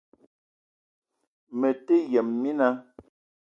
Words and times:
Mete 1.59 1.95
yëm 2.13 2.29
mina 2.41 2.67